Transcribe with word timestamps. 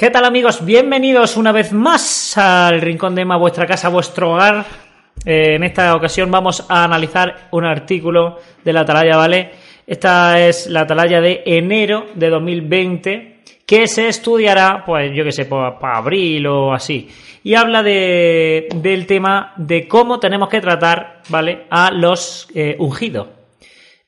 ¿Qué 0.00 0.08
tal 0.08 0.24
amigos? 0.24 0.64
Bienvenidos 0.64 1.36
una 1.36 1.52
vez 1.52 1.74
más 1.74 2.34
al 2.38 2.80
Rincón 2.80 3.14
de 3.14 3.20
Emma, 3.20 3.36
vuestra 3.36 3.66
casa, 3.66 3.90
vuestro 3.90 4.32
hogar. 4.32 4.64
Eh, 5.26 5.56
en 5.56 5.62
esta 5.62 5.94
ocasión 5.94 6.30
vamos 6.30 6.64
a 6.70 6.84
analizar 6.84 7.48
un 7.50 7.66
artículo 7.66 8.38
de 8.64 8.72
la 8.72 8.80
Atalaya, 8.80 9.18
¿vale? 9.18 9.50
Esta 9.86 10.40
es 10.40 10.68
la 10.68 10.80
Atalaya 10.80 11.20
de 11.20 11.42
enero 11.44 12.06
de 12.14 12.30
2020 12.30 13.40
que 13.66 13.86
se 13.86 14.08
estudiará, 14.08 14.84
pues 14.86 15.14
yo 15.14 15.22
que 15.22 15.32
sé, 15.32 15.44
para 15.44 15.98
abril 15.98 16.46
o 16.46 16.72
así. 16.72 17.06
Y 17.44 17.54
habla 17.54 17.82
de, 17.82 18.68
del 18.76 19.06
tema 19.06 19.52
de 19.58 19.86
cómo 19.86 20.18
tenemos 20.18 20.48
que 20.48 20.62
tratar, 20.62 21.20
¿vale? 21.28 21.66
A 21.68 21.90
los 21.90 22.48
eh, 22.54 22.74
ungidos. 22.78 23.28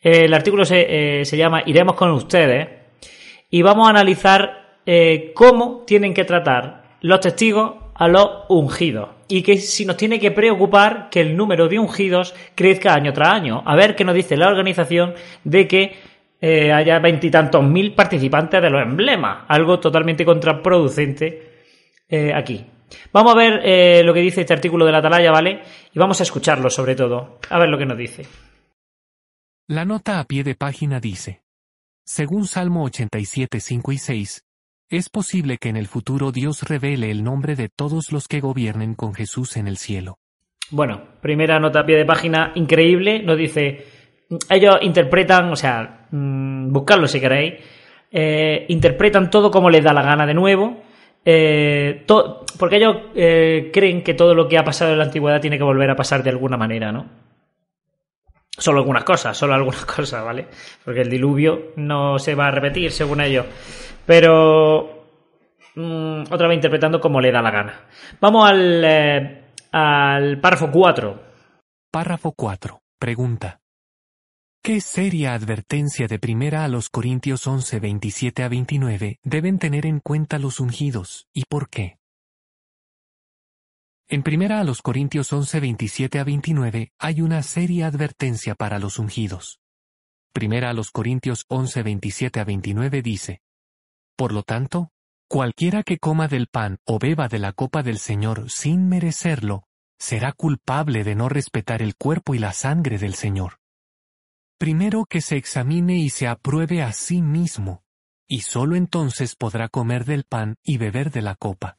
El 0.00 0.32
artículo 0.32 0.64
eh, 0.70 1.20
se 1.26 1.36
llama 1.36 1.62
Iremos 1.66 1.96
con 1.96 2.12
ustedes 2.12 2.66
y 3.50 3.60
vamos 3.60 3.88
a 3.88 3.90
analizar 3.90 4.61
eh, 4.86 5.32
cómo 5.34 5.84
tienen 5.86 6.14
que 6.14 6.24
tratar 6.24 6.96
los 7.00 7.20
testigos 7.20 7.74
a 7.94 8.08
los 8.08 8.28
ungidos 8.48 9.10
y 9.28 9.42
que 9.42 9.58
si 9.58 9.84
nos 9.84 9.96
tiene 9.96 10.18
que 10.18 10.30
preocupar 10.30 11.08
que 11.10 11.20
el 11.20 11.36
número 11.36 11.68
de 11.68 11.78
ungidos 11.78 12.34
crezca 12.54 12.94
año 12.94 13.12
tras 13.12 13.28
año. 13.28 13.62
A 13.64 13.76
ver 13.76 13.94
qué 13.94 14.04
nos 14.04 14.14
dice 14.14 14.36
la 14.36 14.48
organización 14.48 15.14
de 15.44 15.68
que 15.68 15.96
eh, 16.40 16.72
haya 16.72 16.98
veintitantos 16.98 17.62
mil 17.62 17.94
participantes 17.94 18.60
de 18.60 18.70
los 18.70 18.82
emblemas, 18.82 19.44
algo 19.48 19.78
totalmente 19.78 20.24
contraproducente 20.24 21.52
eh, 22.08 22.32
aquí. 22.34 22.64
Vamos 23.12 23.32
a 23.32 23.38
ver 23.38 24.04
lo 24.04 24.12
que 24.12 24.20
dice 24.20 24.42
este 24.42 24.52
artículo 24.52 24.84
de 24.84 24.92
la 24.92 24.98
Atalaya, 24.98 25.30
¿vale? 25.30 25.62
Y 25.94 25.98
vamos 25.98 26.20
a 26.20 26.24
escucharlo 26.24 26.68
sobre 26.68 26.94
todo, 26.94 27.38
a 27.48 27.58
ver 27.58 27.70
lo 27.70 27.78
que 27.78 27.86
nos 27.86 27.96
dice. 27.96 28.26
La 29.68 29.86
nota 29.86 30.20
a 30.20 30.24
pie 30.24 30.44
de 30.44 30.54
página 30.54 31.00
dice, 31.00 31.40
según 32.04 32.46
Salmo 32.46 32.84
87, 32.84 33.60
5 33.60 33.92
y 33.92 33.98
6, 33.98 34.44
es 34.96 35.08
posible 35.08 35.58
que 35.58 35.68
en 35.68 35.76
el 35.76 35.86
futuro 35.86 36.32
Dios 36.32 36.62
revele 36.62 37.10
el 37.10 37.24
nombre 37.24 37.56
de 37.56 37.68
todos 37.68 38.12
los 38.12 38.28
que 38.28 38.40
gobiernen 38.40 38.94
con 38.94 39.14
Jesús 39.14 39.56
en 39.56 39.66
el 39.66 39.78
cielo. 39.78 40.18
Bueno, 40.70 41.02
primera 41.20 41.58
nota 41.58 41.80
a 41.80 41.86
pie 41.86 41.96
de 41.96 42.04
página 42.04 42.52
increíble, 42.54 43.22
nos 43.22 43.36
dice, 43.36 43.84
ellos 44.48 44.76
interpretan, 44.82 45.50
o 45.50 45.56
sea, 45.56 46.06
mmm, 46.10 46.72
buscarlo 46.72 47.06
si 47.06 47.20
queréis, 47.20 47.54
eh, 48.10 48.66
interpretan 48.68 49.30
todo 49.30 49.50
como 49.50 49.70
les 49.70 49.82
da 49.82 49.92
la 49.92 50.02
gana 50.02 50.26
de 50.26 50.34
nuevo, 50.34 50.82
eh, 51.24 52.04
porque 52.58 52.76
ellos 52.76 52.96
eh, 53.14 53.70
creen 53.72 54.02
que 54.02 54.14
todo 54.14 54.34
lo 54.34 54.48
que 54.48 54.58
ha 54.58 54.64
pasado 54.64 54.92
en 54.92 54.98
la 54.98 55.04
antigüedad 55.04 55.40
tiene 55.40 55.58
que 55.58 55.64
volver 55.64 55.90
a 55.90 55.96
pasar 55.96 56.22
de 56.22 56.30
alguna 56.30 56.56
manera, 56.56 56.92
¿no? 56.92 57.06
Solo 58.58 58.80
algunas 58.80 59.04
cosas, 59.04 59.36
solo 59.36 59.54
algunas 59.54 59.84
cosas, 59.86 60.24
¿vale? 60.24 60.46
Porque 60.84 61.00
el 61.00 61.10
diluvio 61.10 61.72
no 61.76 62.18
se 62.18 62.34
va 62.34 62.48
a 62.48 62.50
repetir, 62.50 62.90
según 62.90 63.20
ellos. 63.20 63.46
Pero 64.06 65.06
mmm, 65.74 66.22
otra 66.30 66.48
vez 66.48 66.56
interpretando 66.56 67.00
como 67.00 67.20
le 67.20 67.32
da 67.32 67.42
la 67.42 67.50
gana. 67.50 67.86
Vamos 68.20 68.48
al, 68.48 68.84
eh, 68.84 69.44
al 69.72 70.40
párrafo 70.40 70.70
4. 70.70 71.22
Párrafo 71.90 72.32
4. 72.32 72.80
Pregunta. 72.98 73.60
¿Qué 74.64 74.80
seria 74.80 75.34
advertencia 75.34 76.06
de 76.06 76.20
primera 76.20 76.62
a 76.62 76.68
los 76.68 76.88
Corintios 76.88 77.48
11, 77.48 77.80
27 77.80 78.44
a 78.44 78.48
29 78.48 79.18
deben 79.24 79.58
tener 79.58 79.86
en 79.86 79.98
cuenta 79.98 80.38
los 80.38 80.60
ungidos 80.60 81.26
y 81.34 81.46
por 81.46 81.68
qué? 81.68 81.98
En 84.08 84.22
primera 84.22 84.60
a 84.60 84.64
los 84.64 84.82
Corintios 84.82 85.32
11, 85.32 85.58
27 85.58 86.18
a 86.20 86.24
29 86.24 86.92
hay 86.98 87.22
una 87.22 87.42
seria 87.42 87.88
advertencia 87.88 88.54
para 88.54 88.78
los 88.78 89.00
ungidos. 89.00 89.58
Primera 90.32 90.70
a 90.70 90.74
los 90.74 90.92
Corintios 90.92 91.44
11, 91.48 91.82
27 91.82 92.38
a 92.38 92.44
29 92.44 93.02
dice, 93.02 93.40
Por 94.16 94.32
lo 94.32 94.42
tanto, 94.42 94.90
cualquiera 95.28 95.82
que 95.82 95.98
coma 95.98 96.28
del 96.28 96.46
pan 96.46 96.78
o 96.84 96.98
beba 96.98 97.28
de 97.28 97.38
la 97.38 97.52
copa 97.52 97.82
del 97.82 97.98
Señor 97.98 98.50
sin 98.50 98.88
merecerlo, 98.88 99.64
será 99.98 100.32
culpable 100.32 101.04
de 101.04 101.14
no 101.14 101.28
respetar 101.28 101.80
el 101.80 101.96
cuerpo 101.96 102.34
y 102.34 102.38
la 102.38 102.52
sangre 102.52 102.98
del 102.98 103.14
Señor. 103.14 103.58
Primero 104.58 105.04
que 105.04 105.20
se 105.20 105.36
examine 105.36 105.98
y 105.98 106.10
se 106.10 106.26
apruebe 106.26 106.82
a 106.82 106.92
sí 106.92 107.22
mismo, 107.22 107.82
y 108.28 108.40
sólo 108.40 108.76
entonces 108.76 109.36
podrá 109.36 109.68
comer 109.68 110.04
del 110.04 110.24
pan 110.24 110.56
y 110.62 110.78
beber 110.78 111.10
de 111.10 111.22
la 111.22 111.34
copa. 111.34 111.78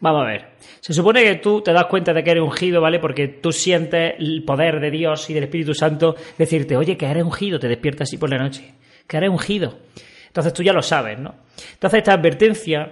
Vamos 0.00 0.22
a 0.22 0.26
ver. 0.26 0.50
Se 0.80 0.92
supone 0.92 1.24
que 1.24 1.36
tú 1.36 1.60
te 1.60 1.72
das 1.72 1.86
cuenta 1.86 2.12
de 2.12 2.22
que 2.22 2.30
eres 2.30 2.42
ungido, 2.42 2.80
¿vale? 2.80 2.98
Porque 3.00 3.26
tú 3.28 3.52
sientes 3.52 4.14
el 4.18 4.44
poder 4.44 4.80
de 4.80 4.90
Dios 4.90 5.28
y 5.28 5.34
del 5.34 5.44
Espíritu 5.44 5.74
Santo 5.74 6.14
decirte, 6.36 6.76
oye, 6.76 6.96
que 6.96 7.06
eres 7.06 7.24
ungido, 7.24 7.58
te 7.58 7.68
despiertas 7.68 8.08
así 8.08 8.16
por 8.16 8.30
la 8.30 8.38
noche, 8.38 8.74
que 9.06 9.16
eres 9.16 9.30
ungido. 9.30 9.78
Entonces 10.28 10.52
tú 10.52 10.62
ya 10.62 10.72
lo 10.72 10.82
sabes, 10.82 11.18
¿no? 11.18 11.34
Entonces 11.72 11.98
esta 11.98 12.12
advertencia 12.12 12.90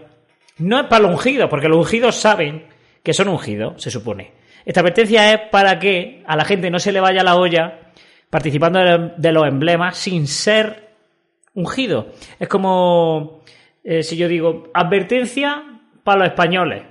no 0.58 0.80
es 0.80 0.86
para 0.86 1.02
los 1.02 1.12
ungidos, 1.12 1.48
porque 1.48 1.68
los 1.68 1.78
ungidos 1.78 2.16
saben 2.16 2.66
que 3.02 3.12
son 3.14 3.28
ungidos, 3.28 3.80
se 3.80 3.90
supone. 3.90 4.32
Esta 4.64 4.80
advertencia 4.80 5.32
es 5.32 5.40
para 5.50 5.78
que 5.78 6.24
a 6.26 6.36
la 6.36 6.44
gente 6.44 6.70
no 6.70 6.78
se 6.78 6.92
le 6.92 7.00
vaya 7.00 7.22
la 7.22 7.36
olla 7.36 7.80
participando 8.30 8.80
de 9.16 9.32
los 9.32 9.46
emblemas 9.46 9.96
sin 9.96 10.26
ser 10.26 10.88
ungido. 11.54 12.08
Es 12.40 12.48
como 12.48 13.42
eh, 13.88 14.02
si 14.02 14.16
yo 14.16 14.26
digo, 14.26 14.64
advertencia 14.74 15.62
para 16.02 16.18
los 16.18 16.28
españoles. 16.30 16.82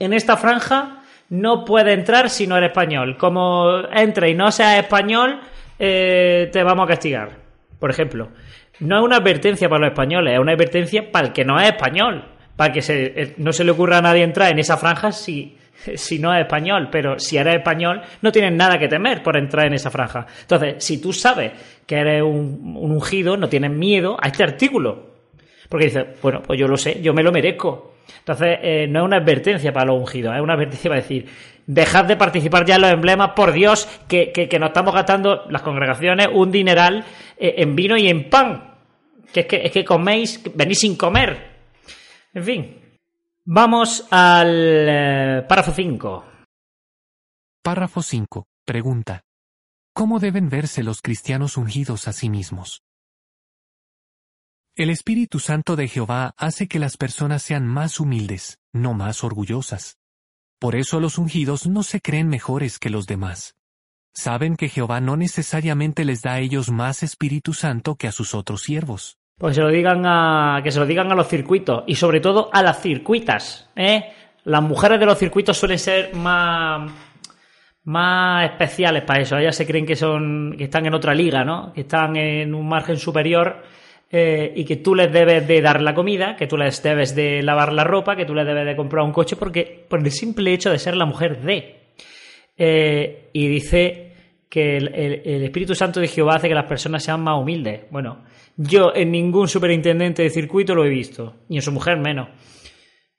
En 0.00 0.12
esta 0.12 0.36
franja 0.36 1.04
no 1.28 1.64
puede 1.64 1.92
entrar 1.92 2.28
si 2.28 2.48
no 2.48 2.56
eres 2.56 2.70
español. 2.70 3.16
Como 3.16 3.82
entre 3.92 4.30
y 4.30 4.34
no 4.34 4.50
seas 4.50 4.82
español, 4.82 5.40
eh, 5.78 6.50
te 6.52 6.64
vamos 6.64 6.86
a 6.86 6.88
castigar. 6.88 7.38
Por 7.78 7.90
ejemplo, 7.90 8.30
no 8.82 8.98
es 8.98 9.04
una 9.04 9.16
advertencia 9.16 9.68
para 9.68 9.80
los 9.80 9.90
españoles, 9.90 10.34
es 10.34 10.40
una 10.40 10.52
advertencia 10.52 11.10
para 11.10 11.28
el 11.28 11.32
que 11.32 11.44
no 11.44 11.60
es 11.60 11.68
español. 11.68 12.24
Para 12.56 12.72
que 12.72 12.82
se, 12.82 13.34
no 13.38 13.52
se 13.52 13.64
le 13.64 13.70
ocurra 13.70 13.98
a 13.98 14.02
nadie 14.02 14.22
entrar 14.22 14.50
en 14.50 14.58
esa 14.58 14.76
franja 14.76 15.10
si, 15.10 15.56
si 15.94 16.18
no 16.18 16.34
es 16.34 16.42
español, 16.42 16.88
pero 16.90 17.18
si 17.18 17.36
eres 17.36 17.56
español, 17.56 18.02
no 18.20 18.30
tienes 18.30 18.52
nada 18.52 18.78
que 18.78 18.88
temer 18.88 19.22
por 19.22 19.36
entrar 19.36 19.66
en 19.66 19.74
esa 19.74 19.90
franja. 19.90 20.26
Entonces, 20.42 20.84
si 20.84 21.00
tú 21.00 21.12
sabes 21.12 21.52
que 21.86 21.96
eres 21.96 22.22
un, 22.22 22.76
un 22.76 22.92
ungido, 22.92 23.36
no 23.36 23.48
tienes 23.48 23.70
miedo 23.70 24.16
a 24.20 24.28
este 24.28 24.42
artículo. 24.42 25.12
Porque 25.68 25.86
dices, 25.86 26.04
bueno, 26.20 26.42
pues 26.42 26.60
yo 26.60 26.68
lo 26.68 26.76
sé, 26.76 27.00
yo 27.00 27.14
me 27.14 27.22
lo 27.22 27.32
merezco. 27.32 27.94
Entonces, 28.18 28.58
eh, 28.62 28.86
no 28.88 29.00
es 29.00 29.04
una 29.06 29.16
advertencia 29.16 29.72
para 29.72 29.86
los 29.86 30.00
ungidos, 30.00 30.34
es 30.34 30.42
una 30.42 30.54
advertencia 30.54 30.90
para 30.90 31.00
decir, 31.00 31.26
dejad 31.66 32.04
de 32.04 32.16
participar 32.16 32.64
ya 32.64 32.76
en 32.76 32.82
los 32.82 32.92
emblemas, 32.92 33.30
por 33.34 33.52
Dios, 33.52 33.88
que, 34.06 34.32
que, 34.32 34.48
que 34.48 34.58
nos 34.58 34.68
estamos 34.68 34.94
gastando 34.94 35.44
las 35.48 35.62
congregaciones 35.62 36.28
un 36.32 36.50
dineral 36.50 37.04
eh, 37.38 37.54
en 37.58 37.74
vino 37.74 37.96
y 37.96 38.08
en 38.08 38.28
pan. 38.28 38.71
Que 39.32 39.46
es 39.50 39.72
que, 39.72 39.84
coméis, 39.84 40.40
venís 40.54 40.80
sin 40.80 40.96
comer. 40.96 41.30
En 42.34 42.44
fin. 42.44 42.78
Vamos 43.44 44.06
al 44.10 44.86
eh, 44.88 45.42
párrafo 45.48 45.72
5. 45.72 46.24
Párrafo 47.62 48.02
5. 48.02 48.46
Pregunta. 48.64 49.22
¿Cómo 49.94 50.20
deben 50.20 50.48
verse 50.48 50.82
los 50.82 51.02
cristianos 51.02 51.56
ungidos 51.56 52.08
a 52.08 52.12
sí 52.12 52.30
mismos? 52.30 52.82
El 54.74 54.88
Espíritu 54.88 55.38
Santo 55.38 55.76
de 55.76 55.86
Jehová 55.86 56.32
hace 56.38 56.66
que 56.66 56.78
las 56.78 56.96
personas 56.96 57.42
sean 57.42 57.66
más 57.66 58.00
humildes, 58.00 58.58
no 58.72 58.94
más 58.94 59.22
orgullosas. 59.22 59.98
Por 60.58 60.76
eso 60.76 60.98
los 60.98 61.18
ungidos 61.18 61.66
no 61.66 61.82
se 61.82 62.00
creen 62.00 62.28
mejores 62.28 62.78
que 62.78 62.88
los 62.88 63.06
demás. 63.06 63.54
Saben 64.14 64.56
que 64.56 64.68
Jehová 64.68 65.00
no 65.00 65.16
necesariamente 65.16 66.04
les 66.04 66.22
da 66.22 66.34
a 66.34 66.40
ellos 66.40 66.70
más 66.70 67.02
Espíritu 67.02 67.52
Santo 67.52 67.96
que 67.96 68.08
a 68.08 68.12
sus 68.12 68.34
otros 68.34 68.62
siervos. 68.62 69.18
Pues 69.42 69.56
se 69.56 69.60
lo 69.60 69.70
digan 69.70 70.06
a, 70.06 70.60
que 70.62 70.70
se 70.70 70.78
lo 70.78 70.86
digan 70.86 71.10
a 71.10 71.16
los 71.16 71.26
circuitos 71.26 71.82
y 71.88 71.96
sobre 71.96 72.20
todo 72.20 72.48
a 72.52 72.62
las 72.62 72.80
circuitas. 72.80 73.68
¿eh? 73.74 74.12
Las 74.44 74.62
mujeres 74.62 75.00
de 75.00 75.06
los 75.06 75.18
circuitos 75.18 75.58
suelen 75.58 75.80
ser 75.80 76.14
más, 76.14 76.88
más 77.82 78.48
especiales 78.48 79.02
para 79.02 79.20
eso. 79.20 79.36
Ellas 79.36 79.56
se 79.56 79.66
creen 79.66 79.84
que 79.84 79.96
son, 79.96 80.54
que 80.56 80.62
están 80.62 80.86
en 80.86 80.94
otra 80.94 81.12
liga, 81.12 81.42
¿no? 81.42 81.72
Que 81.72 81.80
están 81.80 82.14
en 82.14 82.54
un 82.54 82.68
margen 82.68 82.96
superior 82.96 83.64
eh, 84.12 84.52
y 84.54 84.64
que 84.64 84.76
tú 84.76 84.94
les 84.94 85.12
debes 85.12 85.48
de 85.48 85.60
dar 85.60 85.82
la 85.82 85.92
comida, 85.92 86.36
que 86.36 86.46
tú 86.46 86.56
les 86.56 86.80
debes 86.80 87.16
de 87.16 87.42
lavar 87.42 87.72
la 87.72 87.82
ropa, 87.82 88.14
que 88.14 88.24
tú 88.24 88.36
les 88.36 88.46
debes 88.46 88.64
de 88.64 88.76
comprar 88.76 89.04
un 89.04 89.12
coche, 89.12 89.34
porque 89.34 89.84
por 89.88 89.98
el 89.98 90.12
simple 90.12 90.54
hecho 90.54 90.70
de 90.70 90.78
ser 90.78 90.94
la 90.94 91.04
mujer 91.04 91.42
de. 91.42 91.80
Eh, 92.56 93.30
y 93.32 93.48
dice 93.48 94.12
que 94.48 94.76
el, 94.76 94.94
el, 94.94 95.22
el, 95.24 95.42
Espíritu 95.42 95.74
Santo 95.74 95.98
de 95.98 96.06
Jehová 96.06 96.36
hace 96.36 96.46
que 96.46 96.54
las 96.54 96.66
personas 96.66 97.02
sean 97.02 97.24
más 97.24 97.40
humildes. 97.40 97.86
Bueno, 97.90 98.22
yo 98.62 98.92
en 98.94 99.10
ningún 99.10 99.48
superintendente 99.48 100.22
de 100.22 100.30
circuito 100.30 100.74
lo 100.74 100.84
he 100.84 100.88
visto, 100.88 101.34
ni 101.48 101.56
en 101.56 101.62
su 101.62 101.72
mujer 101.72 101.98
menos. 101.98 102.28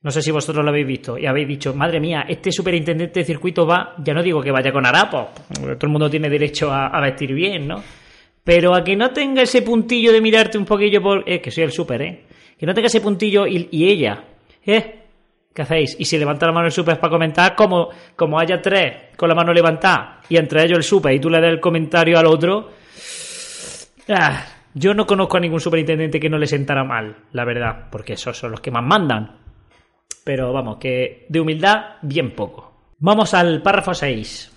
No 0.02 0.12
sé 0.12 0.22
si 0.22 0.32
vosotros 0.32 0.64
lo 0.64 0.70
habéis 0.70 0.88
visto 0.88 1.18
y 1.18 1.26
habéis 1.26 1.48
dicho, 1.48 1.74
madre 1.74 2.00
mía, 2.00 2.26
este 2.28 2.52
superintendente 2.52 3.22
de 3.22 3.26
circuito 3.26 3.66
va, 3.66 3.96
ya 4.04 4.14
no 4.14 4.22
digo 4.22 4.42
que 4.42 4.52
vaya 4.52 4.72
con 4.72 4.86
harapos, 4.86 5.28
todo 5.54 5.78
el 5.82 5.90
mundo 5.90 6.10
tiene 6.10 6.30
derecho 6.30 6.72
a, 6.72 7.00
vestir 7.02 7.34
bien, 7.34 7.68
¿no? 7.68 7.82
Pero 8.44 8.76
a 8.76 8.84
que 8.84 8.98
no 8.98 9.12
tenga 9.12 9.42
ese 9.42 9.62
puntillo 9.62 10.12
de 10.12 10.20
mirarte 10.20 10.58
un 10.58 10.66
poquillo 10.66 11.02
por... 11.02 11.24
Eh, 11.26 11.40
que 11.40 11.50
soy 11.50 11.64
el 11.64 11.72
súper, 11.72 12.02
¿eh? 12.02 12.24
Que 12.60 12.66
no 12.66 12.74
tenga 12.74 12.88
ese 12.88 13.00
puntillo 13.00 13.48
y, 13.48 13.70
y, 13.72 13.90
ella, 13.90 14.26
¿eh? 14.66 15.00
¿Qué 15.54 15.62
hacéis? 15.62 15.96
Y 15.98 16.04
si 16.04 16.18
levanta 16.18 16.48
la 16.48 16.52
mano 16.52 16.66
el 16.66 16.74
súper 16.74 17.00
para 17.00 17.12
comentar, 17.12 17.56
como, 17.56 17.90
como 18.18 18.38
haya 18.38 18.62
tres 18.62 19.16
con 19.16 19.30
la 19.30 19.36
mano 19.36 19.54
levantada 19.54 20.20
y 20.28 20.36
entre 20.36 20.64
ellos 20.64 20.80
el 20.80 20.84
súper 20.84 21.14
y 21.14 21.20
tú 21.22 21.30
le 21.30 21.40
das 21.40 21.52
el 21.52 21.62
comentario 21.62 22.20
al 22.20 22.26
otro... 22.26 22.72
Ah, 24.10 24.53
yo 24.74 24.94
no 24.94 25.06
conozco 25.06 25.38
a 25.38 25.40
ningún 25.40 25.60
superintendente 25.60 26.20
que 26.20 26.30
no 26.30 26.38
le 26.38 26.48
sentara 26.48 26.84
mal, 26.84 27.18
la 27.32 27.46
verdad, 27.46 27.90
porque 27.92 28.14
esos 28.14 28.38
son 28.38 28.52
los 28.52 28.62
que 28.62 28.72
más 28.72 28.84
mandan. 28.84 29.40
Pero 30.24 30.54
vamos, 30.54 30.78
que 30.78 31.26
de 31.30 31.40
humildad, 31.40 31.98
bien 32.02 32.36
poco. 32.36 32.74
Vamos 33.00 33.34
al 33.34 33.62
párrafo 33.62 33.94
6. 33.94 34.52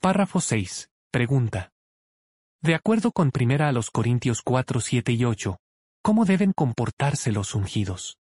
Párrafo 0.00 0.40
6. 0.40 0.90
Pregunta. 1.10 1.70
De 2.62 2.74
acuerdo 2.74 3.12
con 3.12 3.30
primera 3.30 3.68
a 3.68 3.72
los 3.72 3.90
Corintios 3.90 4.40
4, 4.42 4.80
7 4.80 5.12
y 5.12 5.24
8, 5.24 5.58
¿cómo 6.02 6.24
deben 6.24 6.52
comportarse 6.52 7.32
los 7.32 7.54
ungidos? 7.54 8.18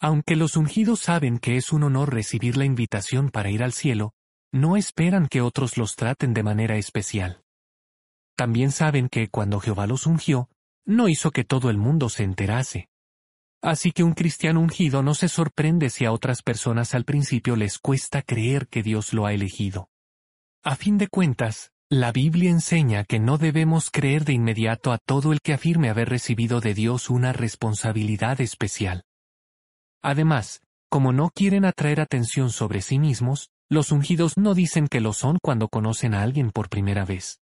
Aunque 0.00 0.34
los 0.34 0.56
ungidos 0.56 1.00
saben 1.00 1.38
que 1.38 1.56
es 1.56 1.72
un 1.72 1.84
honor 1.84 2.12
recibir 2.12 2.56
la 2.56 2.64
invitación 2.64 3.30
para 3.30 3.50
ir 3.50 3.62
al 3.62 3.72
cielo, 3.72 4.12
no 4.52 4.76
esperan 4.76 5.28
que 5.28 5.40
otros 5.40 5.78
los 5.78 5.94
traten 5.94 6.34
de 6.34 6.42
manera 6.42 6.76
especial. 6.76 7.41
También 8.36 8.72
saben 8.72 9.08
que 9.08 9.28
cuando 9.28 9.60
Jehová 9.60 9.86
los 9.86 10.06
ungió, 10.06 10.48
no 10.84 11.08
hizo 11.08 11.30
que 11.30 11.44
todo 11.44 11.70
el 11.70 11.78
mundo 11.78 12.08
se 12.08 12.24
enterase. 12.24 12.88
Así 13.62 13.92
que 13.92 14.02
un 14.02 14.14
cristiano 14.14 14.60
ungido 14.60 15.02
no 15.02 15.14
se 15.14 15.28
sorprende 15.28 15.88
si 15.90 16.04
a 16.04 16.12
otras 16.12 16.42
personas 16.42 16.94
al 16.94 17.04
principio 17.04 17.54
les 17.54 17.78
cuesta 17.78 18.22
creer 18.22 18.66
que 18.66 18.82
Dios 18.82 19.12
lo 19.12 19.26
ha 19.26 19.32
elegido. 19.32 19.88
A 20.64 20.74
fin 20.74 20.98
de 20.98 21.08
cuentas, 21.08 21.70
la 21.88 22.10
Biblia 22.10 22.50
enseña 22.50 23.04
que 23.04 23.20
no 23.20 23.36
debemos 23.36 23.90
creer 23.90 24.24
de 24.24 24.32
inmediato 24.32 24.92
a 24.92 24.98
todo 24.98 25.32
el 25.32 25.40
que 25.42 25.52
afirme 25.52 25.90
haber 25.90 26.08
recibido 26.08 26.60
de 26.60 26.72
Dios 26.72 27.10
una 27.10 27.32
responsabilidad 27.34 28.40
especial. 28.40 29.04
Además, 30.02 30.62
como 30.88 31.12
no 31.12 31.28
quieren 31.28 31.66
atraer 31.66 32.00
atención 32.00 32.50
sobre 32.50 32.80
sí 32.80 32.98
mismos, 32.98 33.50
los 33.68 33.92
ungidos 33.92 34.38
no 34.38 34.54
dicen 34.54 34.88
que 34.88 35.00
lo 35.00 35.12
son 35.12 35.38
cuando 35.42 35.68
conocen 35.68 36.14
a 36.14 36.22
alguien 36.22 36.50
por 36.50 36.70
primera 36.70 37.04
vez. 37.04 37.41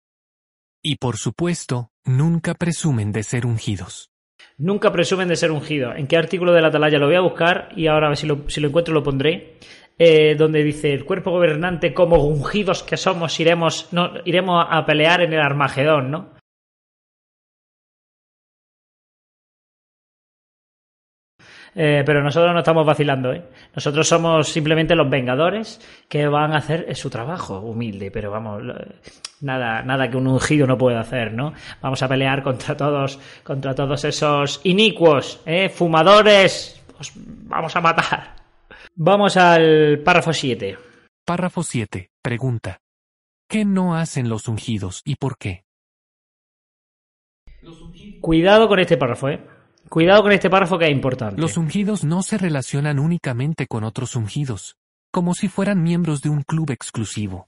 Y 0.89 0.95
por 0.95 1.17
supuesto, 1.17 1.91
nunca 2.05 2.53
presumen 2.53 3.11
de 3.11 3.21
ser 3.21 3.45
ungidos. 3.45 4.09
Nunca 4.57 4.89
presumen 4.93 5.27
de 5.27 5.35
ser 5.35 5.51
ungidos. 5.51 5.97
¿En 5.97 6.07
qué 6.07 6.15
artículo 6.15 6.53
de 6.53 6.61
la 6.61 6.69
atalaya 6.69 6.97
lo 6.97 7.07
voy 7.07 7.17
a 7.17 7.19
buscar? 7.19 7.67
Y 7.75 7.87
ahora 7.87 8.15
si 8.15 8.25
lo 8.25 8.37
encuentro 8.69 8.93
lo 8.93 9.03
pondré. 9.03 9.57
Eh, 9.99 10.35
donde 10.35 10.63
dice 10.63 10.93
el 10.93 11.03
cuerpo 11.03 11.31
gobernante 11.31 11.93
como 11.93 12.23
ungidos 12.23 12.83
que 12.83 12.97
somos 12.97 13.39
iremos 13.39 13.91
no 13.91 14.11
iremos 14.25 14.63
a 14.69 14.85
pelear 14.85 15.21
en 15.21 15.33
el 15.33 15.41
Armagedón, 15.41 16.11
¿no? 16.11 16.36
Eh, 21.79 22.01
pero 22.03 22.23
nosotros 22.23 22.51
no 22.53 22.59
estamos 22.59 22.87
vacilando, 22.87 23.31
¿eh? 23.31 23.43
Nosotros 23.75 24.07
somos 24.07 24.49
simplemente 24.49 24.95
los 24.95 25.07
vengadores 25.07 25.79
que 26.09 26.27
van 26.27 26.53
a 26.53 26.57
hacer 26.57 26.95
su 26.95 27.07
trabajo 27.11 27.59
humilde, 27.59 28.09
pero 28.09 28.31
vamos, 28.31 28.63
nada, 29.41 29.83
nada 29.83 30.09
que 30.09 30.17
un 30.17 30.25
ungido 30.25 30.65
no 30.65 30.75
pueda 30.75 31.01
hacer, 31.01 31.33
¿no? 31.33 31.53
Vamos 31.79 32.01
a 32.01 32.07
pelear 32.07 32.41
contra 32.41 32.75
todos, 32.75 33.19
contra 33.43 33.75
todos 33.75 34.03
esos 34.05 34.59
inicuos, 34.63 35.39
¿eh? 35.45 35.69
Fumadores, 35.69 36.83
os 36.99 37.11
vamos 37.15 37.75
a 37.75 37.81
matar. 37.81 38.35
Vamos 38.95 39.37
al 39.37 39.99
párrafo 40.03 40.33
7. 40.33 40.79
Párrafo 41.23 41.61
7. 41.61 42.09
Pregunta. 42.23 42.79
¿Qué 43.47 43.65
no 43.65 43.95
hacen 43.95 44.29
los 44.29 44.47
ungidos 44.47 45.03
y 45.05 45.15
por 45.15 45.37
qué? 45.37 45.63
Cuidado 48.19 48.67
con 48.67 48.79
este 48.79 48.97
párrafo, 48.97 49.29
¿eh? 49.29 49.56
Cuidado 49.89 50.23
con 50.23 50.31
este 50.31 50.49
párrafo 50.49 50.77
que 50.77 50.85
es 50.85 50.91
importante. 50.91 51.39
Los 51.39 51.57
ungidos 51.57 52.03
no 52.03 52.21
se 52.21 52.37
relacionan 52.37 52.99
únicamente 52.99 53.67
con 53.67 53.83
otros 53.83 54.15
ungidos, 54.15 54.75
como 55.11 55.33
si 55.33 55.47
fueran 55.47 55.81
miembros 55.81 56.21
de 56.21 56.29
un 56.29 56.43
club 56.43 56.71
exclusivo. 56.71 57.47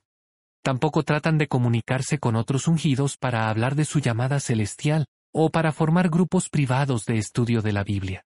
Tampoco 0.63 1.03
tratan 1.03 1.38
de 1.38 1.47
comunicarse 1.47 2.19
con 2.19 2.36
otros 2.36 2.68
ungidos 2.68 3.18
para 3.18 3.50
hablar 3.50 3.75
de 3.75 3.86
su 3.86 4.00
llamada 4.00 4.39
celestial 4.39 5.06
o 5.33 5.50
para 5.50 5.71
formar 5.71 6.09
grupos 6.09 6.50
privados 6.50 7.06
de 7.06 7.18
estudio 7.18 7.62
de 7.62 7.74
la 7.74 7.83
Biblia. 7.83 8.24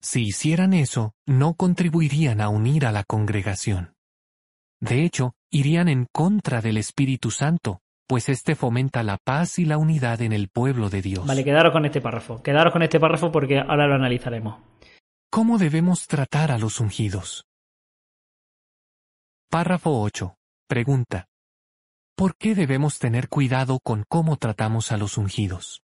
Si 0.00 0.22
hicieran 0.22 0.72
eso, 0.72 1.14
no 1.26 1.54
contribuirían 1.54 2.40
a 2.40 2.48
unir 2.48 2.86
a 2.86 2.92
la 2.92 3.04
congregación. 3.04 3.94
De 4.80 5.04
hecho, 5.04 5.34
irían 5.48 5.88
en 5.88 6.06
contra 6.10 6.60
del 6.60 6.76
Espíritu 6.76 7.30
Santo, 7.30 7.81
pues 8.06 8.28
éste 8.28 8.54
fomenta 8.54 9.02
la 9.02 9.18
paz 9.18 9.58
y 9.58 9.64
la 9.64 9.78
unidad 9.78 10.20
en 10.22 10.32
el 10.32 10.48
pueblo 10.48 10.90
de 10.90 11.02
Dios. 11.02 11.26
Vale, 11.26 11.44
quedaros 11.44 11.72
con 11.72 11.84
este 11.84 12.00
párrafo. 12.00 12.42
Quedaros 12.42 12.72
con 12.72 12.82
este 12.82 13.00
párrafo 13.00 13.32
porque 13.32 13.58
ahora 13.58 13.86
lo 13.86 13.94
analizaremos. 13.94 14.56
¿Cómo 15.30 15.58
debemos 15.58 16.06
tratar 16.06 16.52
a 16.52 16.58
los 16.58 16.78
ungidos? 16.80 17.46
Párrafo 19.50 20.00
8. 20.00 20.34
Pregunta. 20.68 21.26
¿Por 22.14 22.36
qué 22.36 22.54
debemos 22.54 22.98
tener 22.98 23.28
cuidado 23.28 23.80
con 23.82 24.04
cómo 24.08 24.36
tratamos 24.36 24.92
a 24.92 24.96
los 24.98 25.16
ungidos? 25.16 25.82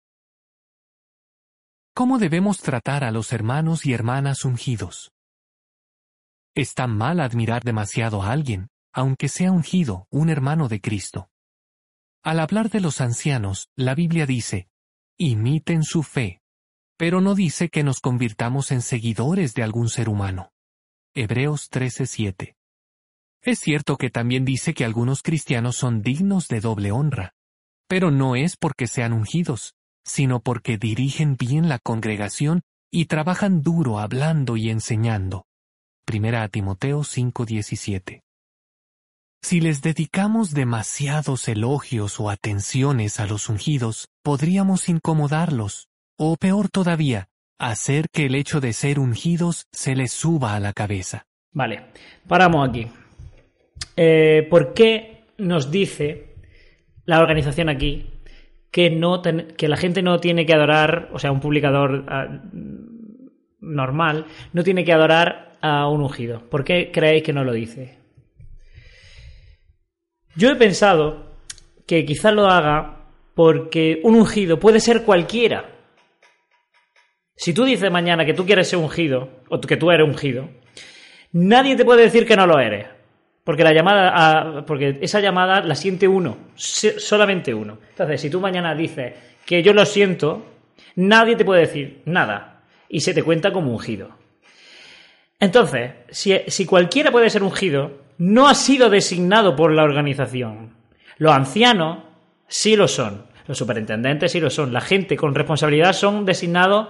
¿Cómo 1.94 2.19
debemos 2.19 2.59
tratar 2.59 3.05
a 3.05 3.11
los 3.11 3.32
hermanos 3.32 3.85
y 3.85 3.93
hermanas 3.93 4.44
ungidos? 4.44 5.12
Está 6.55 6.87
mal 6.87 7.20
admirar 7.20 7.64
demasiado 7.64 8.23
a 8.23 8.31
alguien, 8.31 8.69
aunque 8.93 9.29
sea 9.29 9.53
ungido, 9.53 10.06
un 10.11 10.31
hermano 10.31 10.69
de 10.69 10.81
Cristo. 10.81 11.29
Al 12.22 12.38
hablar 12.38 12.70
de 12.70 12.80
los 12.80 13.00
ancianos, 13.00 13.69
la 13.74 13.96
Biblia 13.96 14.26
dice, 14.26 14.69
imiten 15.19 15.82
su 15.82 16.04
fe, 16.04 16.40
pero 16.96 17.20
no 17.20 17.34
dice 17.34 17.69
que 17.69 17.82
nos 17.82 17.98
convirtamos 17.98 18.70
en 18.70 18.80
seguidores 18.80 19.54
de 19.54 19.64
algún 19.64 19.88
ser 19.88 20.08
humano. 20.08 20.52
Hebreos 21.14 21.69
13:7. 21.69 22.54
Es 23.42 23.58
cierto 23.58 23.96
que 23.96 24.08
también 24.08 24.44
dice 24.44 24.72
que 24.72 24.84
algunos 24.84 25.22
cristianos 25.22 25.76
son 25.76 26.00
dignos 26.02 26.46
de 26.46 26.60
doble 26.60 26.92
honra, 26.92 27.34
pero 27.88 28.12
no 28.12 28.36
es 28.36 28.56
porque 28.56 28.86
sean 28.86 29.12
ungidos, 29.12 29.75
sino 30.04 30.40
porque 30.40 30.78
dirigen 30.78 31.36
bien 31.36 31.68
la 31.68 31.80
congregación 31.80 32.62
y 32.88 33.06
trabajan 33.06 33.62
duro 33.62 33.98
hablando 33.98 34.56
y 34.56 34.70
enseñando. 34.70 35.46
Primera 36.04 36.44
a 36.44 36.48
Timoteo 36.48 37.02
5:17. 37.02 38.22
Si 39.44 39.60
les 39.60 39.82
dedicamos 39.82 40.54
demasiados 40.54 41.48
elogios 41.48 42.20
o 42.20 42.30
atenciones 42.30 43.18
a 43.18 43.26
los 43.26 43.48
ungidos, 43.48 44.08
podríamos 44.22 44.88
incomodarlos, 44.88 45.88
o 46.16 46.36
peor 46.36 46.68
todavía, 46.68 47.26
hacer 47.58 48.06
que 48.12 48.26
el 48.26 48.36
hecho 48.36 48.60
de 48.60 48.72
ser 48.72 49.00
ungidos 49.00 49.66
se 49.72 49.96
les 49.96 50.12
suba 50.12 50.54
a 50.54 50.60
la 50.60 50.72
cabeza. 50.72 51.26
Vale, 51.50 51.86
paramos 52.28 52.68
aquí. 52.68 52.86
Eh, 53.96 54.46
¿Por 54.48 54.74
qué 54.74 55.24
nos 55.38 55.72
dice 55.72 56.36
la 57.04 57.20
organización 57.20 57.68
aquí 57.68 58.10
que, 58.70 58.90
no 58.90 59.22
que 59.22 59.68
la 59.68 59.76
gente 59.76 60.02
no 60.02 60.20
tiene 60.20 60.46
que 60.46 60.54
adorar, 60.54 61.10
o 61.12 61.18
sea, 61.18 61.32
un 61.32 61.40
publicador 61.40 62.06
uh, 62.08 62.58
normal, 63.60 64.26
no 64.52 64.62
tiene 64.62 64.84
que 64.84 64.92
adorar 64.92 65.58
a 65.61 65.88
un 65.88 66.00
ungido. 66.00 66.49
¿Por 66.49 66.62
qué 66.62 66.90
creéis 66.92 67.25
que 67.25 67.32
no 67.32 67.42
lo 67.42 67.52
dice? 67.52 68.01
Yo 70.34 70.50
he 70.50 70.56
pensado 70.56 71.26
que 71.86 72.04
quizás 72.04 72.32
lo 72.32 72.46
haga 72.46 73.02
porque 73.34 74.00
un 74.02 74.14
ungido 74.14 74.58
puede 74.58 74.80
ser 74.80 75.02
cualquiera. 75.02 75.70
Si 77.36 77.52
tú 77.52 77.64
dices 77.64 77.90
mañana 77.90 78.24
que 78.24 78.34
tú 78.34 78.46
quieres 78.46 78.68
ser 78.68 78.78
ungido, 78.78 79.28
o 79.48 79.60
que 79.60 79.76
tú 79.76 79.90
eres 79.90 80.06
ungido, 80.06 80.48
nadie 81.32 81.76
te 81.76 81.84
puede 81.84 82.02
decir 82.02 82.26
que 82.26 82.36
no 82.36 82.46
lo 82.46 82.58
eres. 82.58 82.86
Porque 83.44 83.64
la 83.64 83.72
llamada, 83.72 84.12
a, 84.14 84.64
porque 84.64 84.98
esa 85.00 85.20
llamada 85.20 85.60
la 85.62 85.74
siente 85.74 86.06
uno, 86.06 86.36
solamente 86.54 87.52
uno. 87.52 87.78
Entonces, 87.90 88.20
si 88.20 88.30
tú 88.30 88.40
mañana 88.40 88.74
dices 88.74 89.14
que 89.44 89.62
yo 89.62 89.72
lo 89.72 89.84
siento, 89.84 90.46
nadie 90.94 91.36
te 91.36 91.44
puede 91.44 91.62
decir 91.62 92.02
nada 92.04 92.62
y 92.88 93.00
se 93.00 93.12
te 93.12 93.22
cuenta 93.22 93.52
como 93.52 93.72
ungido. 93.72 94.10
Entonces, 95.40 95.90
si, 96.10 96.38
si 96.46 96.64
cualquiera 96.64 97.10
puede 97.10 97.28
ser 97.28 97.42
ungido, 97.42 98.01
no 98.19 98.49
ha 98.49 98.54
sido 98.54 98.90
designado 98.90 99.57
por 99.57 99.73
la 99.73 99.85
organización. 99.85 100.75
Los 101.19 101.33
ancianos 101.33 101.99
sí 102.49 102.76
lo 102.76 102.88
son, 102.88 103.26
los 103.47 103.59
superintendentes 103.59 104.33
sí 104.33 104.40
lo 104.40 104.50
son, 104.50 104.73
la 104.73 104.81
gente 104.81 105.16
con 105.16 105.35
responsabilidad 105.35 105.92
son 105.92 106.25
designados 106.25 106.88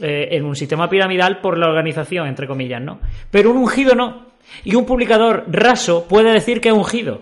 eh, 0.00 0.28
en 0.32 0.44
un 0.44 0.56
sistema 0.56 0.88
piramidal 0.88 1.40
por 1.40 1.58
la 1.58 1.68
organización, 1.68 2.26
entre 2.26 2.46
comillas, 2.46 2.80
¿no? 2.80 3.00
Pero 3.30 3.50
un 3.50 3.58
ungido 3.58 3.94
no. 3.94 4.32
Y 4.64 4.74
un 4.74 4.86
publicador 4.86 5.44
raso 5.48 6.06
puede 6.08 6.32
decir 6.32 6.60
que 6.60 6.70
es 6.70 6.74
ungido, 6.74 7.20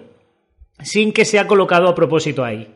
sin 0.81 1.13
que 1.13 1.25
sea 1.25 1.47
colocado 1.47 1.89
a 1.89 1.95
propósito 1.95 2.45
ahí. 2.45 2.73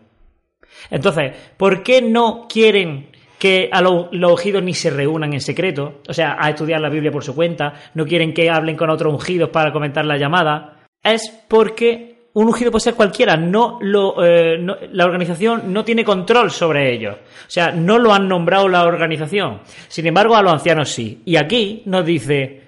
Entonces, 0.90 1.32
¿por 1.56 1.82
qué 1.82 2.02
no 2.02 2.46
quieren 2.49 3.13
que 3.44 3.68
a 3.70 3.82
los, 3.82 4.06
ungidos 4.10 4.62
ni 4.62 4.72
se 4.72 4.88
reúnan 4.88 5.34
en 5.34 5.40
secreto? 5.42 6.00
O 6.08 6.14
sea, 6.14 6.38
a 6.40 6.48
estudiar 6.48 6.80
la 6.80 6.88
Biblia 6.88 7.12
por 7.12 7.22
su 7.22 7.34
cuenta, 7.34 7.74
no 7.92 8.06
quieren 8.06 8.32
que 8.32 8.48
hablen 8.48 8.74
con 8.74 8.88
otros 8.88 9.12
ungidos 9.12 9.50
para 9.50 9.70
comentar 9.70 10.06
la 10.06 10.16
llamada. 10.16 10.86
Es 11.02 11.28
porque 11.46 12.30
un 12.32 12.46
ungido 12.46 12.70
puede 12.70 12.84
ser 12.84 12.94
cualquiera, 12.94 13.36
no 13.36 13.76
lo, 13.82 14.24
eh, 14.24 14.56
la 14.92 15.04
organización 15.04 15.74
no 15.74 15.84
tiene 15.84 16.06
control 16.06 16.50
sobre 16.50 16.90
ellos. 16.94 17.16
O 17.16 17.50
sea, 17.50 17.70
no 17.70 17.98
lo 17.98 18.14
han 18.14 18.26
nombrado 18.28 18.66
la 18.66 18.84
organización. 18.84 19.60
Sin 19.88 20.06
embargo, 20.06 20.36
a 20.36 20.42
los 20.42 20.54
ancianos 20.54 20.88
sí. 20.88 21.20
Y 21.26 21.36
aquí 21.36 21.82
nos 21.84 22.06
dice, 22.06 22.62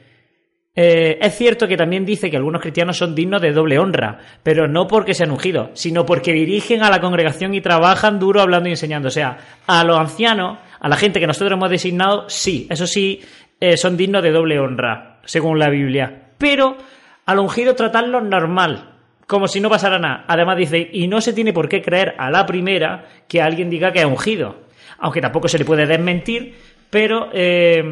eh, 0.79 1.19
es 1.23 1.35
cierto 1.35 1.67
que 1.67 1.79
también 1.79 2.05
dice 2.05 2.31
que 2.31 2.37
algunos 2.37 2.61
cristianos 2.61 2.99
son 2.99 3.15
dignos 3.15 3.41
de 3.41 3.53
doble 3.53 3.79
honra, 3.79 4.19
pero 4.43 4.69
no 4.69 4.87
porque 4.87 5.15
sean 5.15 5.31
ungidos, 5.31 5.71
sino 5.73 6.05
porque 6.05 6.35
dirigen 6.35 6.83
a 6.83 6.91
la 6.91 7.01
congregación 7.01 7.55
y 7.55 7.63
trabajan 7.63 8.19
duro 8.19 8.43
hablando 8.43 8.69
y 8.69 8.73
enseñando. 8.73 9.09
O 9.09 9.11
sea, 9.11 9.39
a 9.67 9.83
los 9.85 9.99
ancianos, 9.99 10.59
a 10.81 10.89
la 10.89 10.97
gente 10.97 11.21
que 11.21 11.27
nosotros 11.27 11.57
hemos 11.57 11.71
designado, 11.71 12.29
sí, 12.29 12.67
eso 12.71 12.87
sí, 12.87 13.21
eh, 13.61 13.77
son 13.77 13.97
dignos 13.97 14.23
de 14.23 14.33
doble 14.33 14.59
honra, 14.59 15.21
según 15.25 15.59
la 15.59 15.71
Biblia. 15.71 16.31
Pero 16.39 16.77
al 17.25 17.39
ungido 17.39 17.75
tratarlo 17.75 18.21
normal, 18.21 18.97
como 19.27 19.49
si 19.49 19.61
no 19.61 19.69
pasara 19.69 19.99
nada. 19.99 20.25
Además 20.29 20.57
dice, 20.57 20.89
y 20.93 21.09
no 21.09 21.21
se 21.21 21.33
tiene 21.33 21.53
por 21.53 21.69
qué 21.69 21.83
creer 21.83 22.15
a 22.19 22.31
la 22.31 22.47
primera 22.47 23.07
que 23.29 23.43
alguien 23.43 23.71
diga 23.71 23.93
que 23.93 24.01
es 24.01 24.05
ungido. 24.05 24.67
Aunque 24.99 25.21
tampoco 25.21 25.49
se 25.49 25.59
le 25.59 25.65
puede 25.65 25.87
desmentir, 25.87 26.55
pero 26.91 27.29
eh, 27.33 27.83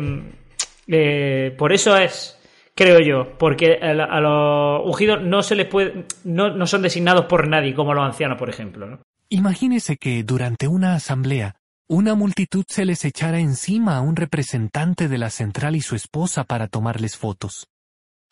eh, 0.87 1.55
por 1.59 1.73
eso 1.73 1.97
es, 1.97 2.39
creo 2.75 3.01
yo, 3.01 3.37
porque 3.39 3.79
a, 3.83 4.21
los 4.21 4.87
ungidos 4.87 5.23
no 5.23 5.43
se 5.43 5.55
les 5.55 5.67
puede, 5.67 6.05
no, 6.25 6.51
no, 6.51 6.67
son 6.67 6.83
designados 6.83 7.27
por 7.27 7.49
nadie, 7.49 7.75
como 7.75 7.95
los 7.95 8.05
ancianos, 8.05 8.39
por 8.39 8.49
ejemplo. 8.49 9.01
Imagínese 9.29 9.97
que 9.97 10.23
durante 10.23 10.69
una 10.69 10.95
asamblea 10.95 11.57
una 11.89 12.15
multitud 12.15 12.65
se 12.69 12.85
les 12.85 13.05
echara 13.05 13.39
encima 13.39 13.97
a 13.97 14.01
un 14.01 14.17
representante 14.17 15.09
de 15.09 15.19
la 15.19 15.31
central 15.31 15.77
y 15.77 15.81
su 15.81 15.95
esposa 15.95 16.45
para 16.45 16.69
tomarles 16.69 17.17
fotos. 17.17 17.69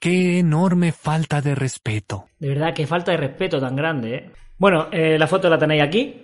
¡Qué 0.01 0.39
enorme 0.39 0.93
falta 0.93 1.41
de 1.41 1.55
respeto! 1.55 2.29
De 2.39 2.49
verdad, 2.49 2.75
qué 2.75 2.87
falta 2.87 3.13
de 3.13 3.19
respeto 3.19 3.61
tan 3.61 3.77
grande, 3.77 4.15
¿eh? 4.15 4.31
Bueno, 4.59 4.89
eh, 4.91 5.19
la 5.19 5.27
foto 5.27 5.49
la 5.49 5.59
tenéis 5.59 5.83
aquí. 5.83 6.23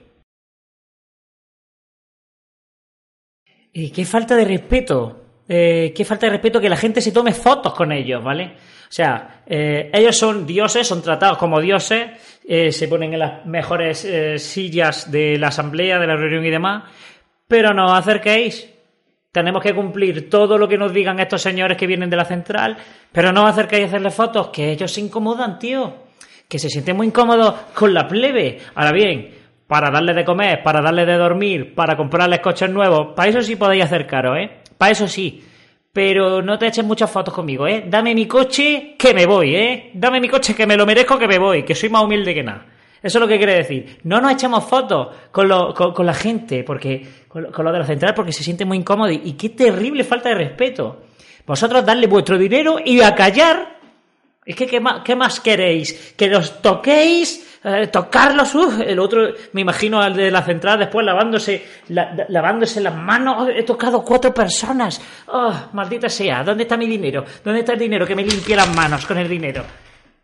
Y 3.73 3.91
qué 3.91 4.05
falta 4.05 4.35
de 4.35 4.45
respeto. 4.45 5.25
Eh, 5.49 5.93
qué 5.95 6.05
falta 6.05 6.27
de 6.27 6.33
respeto 6.33 6.61
que 6.61 6.69
la 6.69 6.77
gente 6.77 7.01
se 7.01 7.13
tome 7.13 7.33
fotos 7.33 7.75
con 7.75 7.93
ellos, 7.93 8.23
¿vale? 8.23 8.57
O 8.89 8.93
sea, 8.93 9.43
eh, 9.47 9.91
ellos 9.93 10.17
son 10.17 10.47
dioses, 10.47 10.87
son 10.87 11.03
tratados 11.03 11.37
como 11.37 11.61
dioses, 11.61 12.11
eh, 12.47 12.73
se 12.73 12.89
ponen 12.89 13.13
en 13.13 13.19
las 13.19 13.45
mejores 13.45 14.03
eh, 14.07 14.39
sillas 14.39 15.11
de 15.11 15.39
la 15.39 15.49
asamblea, 15.49 15.99
de 15.99 16.07
la 16.07 16.17
reunión 16.17 16.45
y 16.47 16.51
demás, 16.51 16.85
pero 17.49 17.75
no 17.75 17.87
os 17.87 17.99
acerquéis. 17.99 18.69
Tenemos 19.33 19.63
que 19.63 19.75
cumplir 19.75 20.31
todo 20.31 20.57
lo 20.57 20.69
que 20.69 20.79
nos 20.79 20.93
digan 20.93 21.19
estos 21.19 21.43
señores 21.43 21.77
que 21.77 21.87
vienen 21.87 22.11
de 22.11 22.17
la 22.17 22.25
central, 22.25 22.77
pero 23.11 23.33
no 23.33 23.45
os 23.45 23.51
acerquéis 23.51 23.85
a 23.85 23.87
hacerle 23.89 24.11
fotos, 24.11 24.49
que 24.49 24.71
ellos 24.71 24.93
se 24.93 25.01
incomodan, 25.01 25.59
tío. 25.59 26.07
Que 26.49 26.59
se 26.59 26.71
sienten 26.71 26.97
muy 26.97 27.09
incómodos 27.09 27.55
con 27.75 27.93
la 27.93 28.07
plebe. 28.09 28.59
Ahora 28.75 28.93
bien, 28.93 29.35
para 29.67 29.91
darle 29.91 30.15
de 30.15 30.25
comer, 30.25 30.63
para 30.63 30.81
darle 30.81 31.05
de 31.05 31.17
dormir, 31.17 31.75
para 31.75 31.97
comprarles 31.97 32.41
coches 32.41 32.71
nuevos, 32.71 33.09
para 33.15 33.29
eso 33.29 33.43
sí 33.43 33.57
podéis 33.57 33.85
acercaros, 33.85 34.39
¿eh? 34.39 34.51
Para 34.79 34.93
eso 34.93 35.07
sí. 35.07 35.45
Pero 35.93 36.41
no 36.43 36.59
te 36.59 36.67
eches 36.69 36.85
muchas 36.85 37.11
fotos 37.11 37.35
conmigo, 37.35 37.67
¿eh? 37.67 37.85
Dame 37.87 38.15
mi 38.15 38.27
coche 38.27 38.95
que 38.99 39.13
me 39.13 39.27
voy, 39.27 39.55
¿eh? 39.55 39.91
Dame 39.95 40.21
mi 40.21 40.29
coche 40.29 40.55
que 40.55 40.67
me 40.67 40.77
lo 40.77 40.87
merezco 40.87 41.19
que 41.19 41.29
me 41.29 41.39
voy, 41.39 41.65
que 41.65 41.75
soy 41.75 41.91
más 41.91 42.03
humilde 42.03 42.35
que 42.35 42.43
nada. 42.43 42.65
Eso 43.03 43.19
es 43.19 43.21
lo 43.21 43.29
que 43.29 43.39
quiere 43.39 43.55
decir. 43.55 43.99
No 44.05 44.21
nos 44.21 44.33
echemos 44.33 44.65
fotos 44.65 45.09
con, 45.31 45.49
lo, 45.49 45.73
con, 45.73 46.05
la 46.05 46.15
gente, 46.15 46.65
porque 46.65 47.07
con, 47.29 47.45
lo 47.45 47.73
de 47.73 47.79
la 47.79 47.87
central, 47.87 48.15
porque 48.15 48.33
se 48.33 48.43
siente 48.43 48.65
muy 48.65 48.79
incómodo. 48.79 49.11
Y, 49.11 49.33
qué 49.35 49.51
terrible 49.51 50.03
falta 50.03 50.31
de 50.31 50.35
respeto. 50.35 51.03
Vosotros 51.47 51.85
darle 51.85 52.07
vuestro 52.07 52.37
dinero 52.37 52.77
y 52.85 53.01
a 53.01 53.15
callar. 53.15 53.79
Es 54.45 54.57
que, 54.57 54.67
¿qué 54.67 54.81
más, 54.81 55.03
qué 55.05 55.15
más 55.15 55.41
queréis? 55.41 56.15
¿Que 56.17 56.29
los 56.29 56.61
toquéis? 56.61 57.61
Eh, 57.63 57.89
¿Tocarlos? 57.89 58.55
El 58.81 58.99
otro, 58.99 59.29
me 59.53 59.61
imagino 59.61 60.01
al 60.01 60.15
de 60.15 60.31
la 60.31 60.43
central 60.43 60.79
después 60.79 61.05
lavándose, 61.05 61.65
lavándose 61.89 62.81
las 62.81 62.97
manos. 62.97 63.49
He 63.55 63.63
tocado 63.63 64.03
cuatro 64.03 64.33
personas. 64.33 65.01
Oh, 65.27 65.53
maldita 65.73 66.09
sea. 66.09 66.43
¿Dónde 66.43 66.65
está 66.65 66.77
mi 66.77 66.87
dinero? 66.87 67.25
¿Dónde 67.45 67.61
está 67.61 67.75
el 67.75 67.79
dinero? 67.79 68.07
Que 68.07 68.17
me 68.17 68.25
limpie 68.25 68.57
las 68.57 68.75
manos 68.75 69.07
con 69.07 69.19
el 69.19 69.29
dinero. 69.29 69.65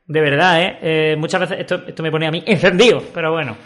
De 0.07 0.21
verdad, 0.21 0.63
¿eh? 0.63 0.79
¿eh? 0.83 1.17
muchas 1.17 1.41
veces 1.41 1.61
esto, 1.61 1.87
esto 1.87 2.03
me 2.03 2.11
pone 2.11 2.27
a 2.27 2.31
mí 2.31 2.43
encendido, 2.47 3.03
pero 3.13 3.33
bueno. 3.33 3.57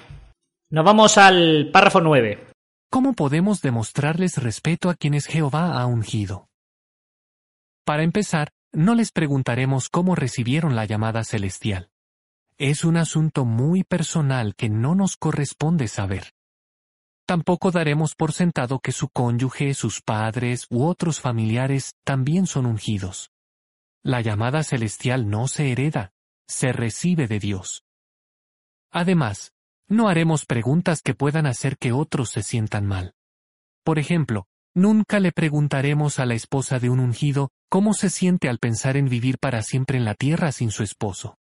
Nos 0.70 0.84
vamos 0.84 1.18
al 1.18 1.70
párrafo 1.72 2.00
9. 2.00 2.46
¿Cómo 2.90 3.14
podemos 3.14 3.60
demostrarles 3.60 4.36
respeto 4.36 4.88
a 4.90 4.94
quienes 4.94 5.26
Jehová 5.26 5.80
ha 5.80 5.86
ungido? 5.86 6.48
Para 7.84 8.02
empezar, 8.02 8.50
no 8.72 8.94
les 8.94 9.12
preguntaremos 9.12 9.88
cómo 9.88 10.14
recibieron 10.14 10.76
la 10.76 10.84
llamada 10.84 11.24
celestial. 11.24 11.90
Es 12.58 12.84
un 12.84 12.96
asunto 12.96 13.44
muy 13.44 13.82
personal 13.84 14.54
que 14.54 14.68
no 14.68 14.94
nos 14.94 15.16
corresponde 15.16 15.88
saber. 15.88 16.32
Tampoco 17.26 17.70
daremos 17.70 18.14
por 18.14 18.32
sentado 18.32 18.78
que 18.78 18.92
su 18.92 19.08
cónyuge, 19.08 19.74
sus 19.74 20.00
padres 20.02 20.66
u 20.70 20.86
otros 20.86 21.20
familiares 21.20 21.94
también 22.04 22.46
son 22.46 22.66
ungidos. 22.66 23.30
La 24.02 24.20
llamada 24.20 24.62
celestial 24.62 25.28
no 25.28 25.48
se 25.48 25.72
hereda, 25.72 26.12
se 26.48 26.72
recibe 26.72 27.28
de 27.28 27.38
Dios. 27.38 27.84
Además, 28.90 29.52
no 29.86 30.08
haremos 30.08 30.46
preguntas 30.46 31.02
que 31.02 31.14
puedan 31.14 31.46
hacer 31.46 31.76
que 31.78 31.92
otros 31.92 32.30
se 32.30 32.42
sientan 32.42 32.86
mal. 32.86 33.14
Por 33.84 33.98
ejemplo, 33.98 34.46
nunca 34.74 35.20
le 35.20 35.32
preguntaremos 35.32 36.18
a 36.18 36.26
la 36.26 36.34
esposa 36.34 36.78
de 36.78 36.90
un 36.90 37.00
ungido 37.00 37.50
cómo 37.68 37.94
se 37.94 38.10
siente 38.10 38.48
al 38.48 38.58
pensar 38.58 38.96
en 38.96 39.08
vivir 39.08 39.38
para 39.38 39.62
siempre 39.62 39.98
en 39.98 40.04
la 40.04 40.14
tierra 40.14 40.52
sin 40.52 40.70
su 40.70 40.82
esposo. 40.82 41.38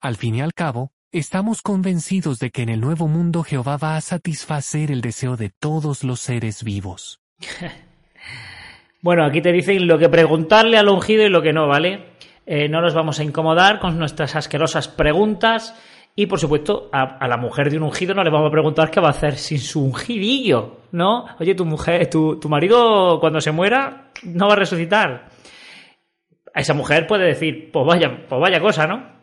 Al 0.00 0.16
fin 0.16 0.34
y 0.34 0.42
al 0.42 0.52
cabo, 0.52 0.92
estamos 1.10 1.62
convencidos 1.62 2.38
de 2.38 2.50
que 2.50 2.62
en 2.62 2.68
el 2.68 2.80
nuevo 2.80 3.08
mundo 3.08 3.42
Jehová 3.42 3.78
va 3.78 3.96
a 3.96 4.00
satisfacer 4.00 4.90
el 4.90 5.00
deseo 5.00 5.36
de 5.36 5.50
todos 5.50 6.04
los 6.04 6.20
seres 6.20 6.64
vivos. 6.64 7.20
bueno, 9.00 9.24
aquí 9.24 9.40
te 9.40 9.52
dicen 9.52 9.86
lo 9.86 9.98
que 9.98 10.08
preguntarle 10.08 10.76
al 10.76 10.88
ungido 10.88 11.24
y 11.24 11.30
lo 11.30 11.40
que 11.40 11.52
no, 11.52 11.66
¿vale? 11.66 12.13
Eh, 12.46 12.68
no 12.68 12.80
nos 12.80 12.94
vamos 12.94 13.18
a 13.18 13.24
incomodar 13.24 13.80
con 13.80 13.98
nuestras 13.98 14.36
asquerosas 14.36 14.88
preguntas. 14.88 15.74
Y 16.16 16.26
por 16.26 16.38
supuesto, 16.38 16.88
a, 16.92 17.26
la 17.26 17.36
mujer 17.36 17.70
de 17.70 17.76
un 17.76 17.82
ungido 17.84 18.14
no 18.14 18.22
le 18.22 18.30
vamos 18.30 18.48
a 18.48 18.52
preguntar 18.52 18.90
qué 18.90 19.00
va 19.00 19.08
a 19.08 19.12
hacer 19.12 19.36
sin 19.36 19.58
su 19.58 19.84
ungidillo, 19.84 20.78
¿no? 20.92 21.26
Oye, 21.40 21.54
tu 21.56 21.64
mujer, 21.64 22.08
tu, 22.08 22.38
tu 22.38 22.48
marido 22.48 23.18
cuando 23.18 23.40
se 23.40 23.50
muera 23.50 24.10
no 24.22 24.46
va 24.46 24.52
a 24.52 24.56
resucitar. 24.56 25.28
A 26.54 26.60
esa 26.60 26.74
mujer 26.74 27.08
puede 27.08 27.26
decir, 27.26 27.70
pues 27.72 27.84
vaya, 27.84 28.26
pues 28.28 28.40
vaya 28.40 28.60
cosa, 28.60 28.86
¿no? 28.86 29.14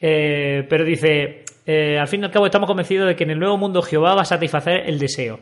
Eh, 0.00 0.66
pero 0.68 0.84
dice, 0.84 1.44
eh, 1.66 1.98
al 1.98 2.08
fin 2.08 2.22
y 2.22 2.24
al 2.24 2.30
cabo 2.30 2.46
estamos 2.46 2.66
convencidos 2.66 3.08
de 3.08 3.16
que 3.16 3.24
en 3.24 3.30
el 3.30 3.38
nuevo 3.38 3.56
mundo 3.56 3.82
Jehová 3.82 4.14
va 4.14 4.22
a 4.22 4.26
satisfacer 4.26 4.88
el 4.88 4.98
deseo. 4.98 5.40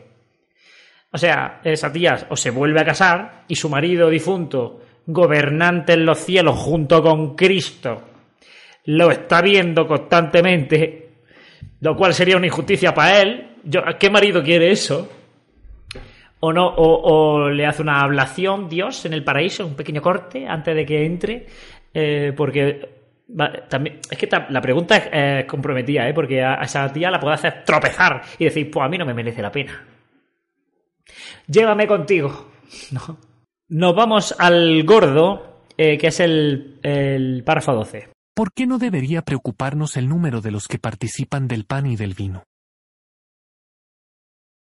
O 1.12 1.18
sea, 1.18 1.60
esa 1.62 1.92
tía 1.92 2.26
o 2.30 2.36
se 2.36 2.50
vuelve 2.50 2.80
a 2.80 2.84
casar 2.84 3.44
y 3.46 3.56
su 3.56 3.68
marido 3.68 4.08
difunto 4.08 4.80
gobernante 5.06 5.94
en 5.94 6.06
los 6.06 6.18
cielos 6.18 6.58
junto 6.58 7.02
con 7.02 7.34
Cristo, 7.34 8.02
lo 8.84 9.10
está 9.10 9.40
viendo 9.42 9.86
constantemente, 9.86 11.10
lo 11.80 11.96
cual 11.96 12.14
sería 12.14 12.36
una 12.36 12.46
injusticia 12.46 12.92
para 12.94 13.20
él. 13.20 13.48
¿Qué 13.98 14.10
marido 14.10 14.42
quiere 14.42 14.70
eso? 14.70 15.08
O 16.40 16.52
no, 16.52 16.66
o, 16.66 17.48
le 17.48 17.66
hace 17.66 17.82
una 17.82 18.00
ablación 18.00 18.68
Dios 18.68 19.04
en 19.04 19.12
el 19.12 19.22
paraíso, 19.22 19.64
un 19.64 19.76
pequeño 19.76 20.02
corte 20.02 20.46
antes 20.48 20.74
de 20.74 20.84
que 20.84 21.06
entre, 21.06 21.46
eh, 21.94 22.32
porque 22.36 22.88
también, 23.68 24.00
es 24.10 24.18
que 24.18 24.28
la 24.48 24.60
pregunta 24.60 24.96
es 24.96 25.44
comprometida, 25.46 26.08
¿eh? 26.08 26.12
porque 26.12 26.42
a, 26.42 26.54
esa 26.56 26.92
tía 26.92 27.10
la 27.10 27.20
puede 27.20 27.34
hacer 27.34 27.62
tropezar 27.64 28.22
y 28.38 28.44
decir, 28.44 28.68
pues 28.70 28.84
a 28.84 28.88
mí 28.88 28.98
no 28.98 29.06
me 29.06 29.14
merece 29.14 29.40
la 29.40 29.52
pena. 29.52 29.84
Llévame 31.46 31.86
contigo. 31.86 32.50
No. 32.90 33.31
Nos 33.74 33.96
vamos 33.96 34.34
al 34.38 34.84
gordo, 34.84 35.64
eh, 35.78 35.96
que 35.96 36.08
es 36.08 36.20
el, 36.20 37.42
párrafo 37.46 37.72
12. 37.72 38.10
¿Por 38.34 38.52
qué 38.52 38.66
no 38.66 38.76
debería 38.76 39.22
preocuparnos 39.22 39.96
el 39.96 40.10
número 40.10 40.42
de 40.42 40.50
los 40.50 40.68
que 40.68 40.78
participan 40.78 41.48
del 41.48 41.64
pan 41.64 41.86
y 41.86 41.96
del 41.96 42.12
vino? 42.12 42.44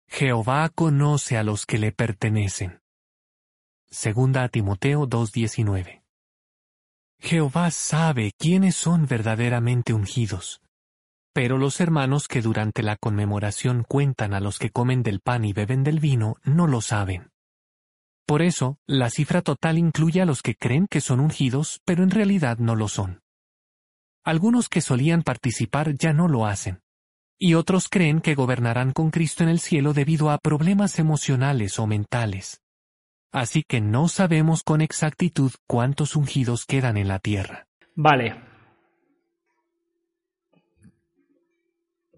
Jehová 0.07 0.69
conoce 0.69 1.37
a 1.37 1.43
los 1.43 1.65
que 1.65 1.79
le 1.79 1.91
pertenecen. 1.91 2.81
Segunda 3.89 4.43
a 4.43 4.49
Timoteo 4.49 5.07
2.19. 5.07 6.03
Jehová 7.19 7.71
sabe 7.71 8.33
quiénes 8.37 8.75
son 8.75 9.07
verdaderamente 9.07 9.91
ungidos. 9.91 10.61
Pero 11.33 11.57
los 11.57 11.81
hermanos 11.81 12.27
que 12.27 12.43
durante 12.43 12.83
la 12.83 12.95
conmemoración 12.95 13.85
cuentan 13.87 14.35
a 14.35 14.39
los 14.39 14.59
que 14.59 14.69
comen 14.69 15.01
del 15.01 15.19
pan 15.19 15.45
y 15.45 15.53
beben 15.53 15.83
del 15.83 15.99
vino 15.99 16.35
no 16.43 16.67
lo 16.67 16.81
saben. 16.81 17.31
Por 18.29 18.43
eso, 18.43 18.77
la 18.85 19.09
cifra 19.09 19.41
total 19.41 19.79
incluye 19.79 20.21
a 20.21 20.25
los 20.25 20.43
que 20.43 20.53
creen 20.53 20.85
que 20.85 21.01
son 21.01 21.19
ungidos, 21.19 21.81
pero 21.83 22.03
en 22.03 22.11
realidad 22.11 22.59
no 22.59 22.75
lo 22.75 22.87
son. 22.87 23.23
Algunos 24.23 24.69
que 24.69 24.81
solían 24.81 25.23
participar 25.23 25.95
ya 25.97 26.13
no 26.13 26.27
lo 26.27 26.45
hacen. 26.45 26.83
Y 27.39 27.55
otros 27.55 27.89
creen 27.89 28.21
que 28.21 28.35
gobernarán 28.35 28.91
con 28.91 29.09
Cristo 29.09 29.41
en 29.41 29.49
el 29.49 29.59
cielo 29.59 29.93
debido 29.93 30.29
a 30.29 30.37
problemas 30.37 30.99
emocionales 30.99 31.79
o 31.79 31.87
mentales. 31.87 32.61
Así 33.31 33.63
que 33.67 33.81
no 33.81 34.07
sabemos 34.07 34.61
con 34.61 34.81
exactitud 34.81 35.51
cuántos 35.65 36.15
ungidos 36.15 36.67
quedan 36.67 36.97
en 36.97 37.07
la 37.07 37.17
tierra. 37.17 37.65
Vale. 37.95 38.39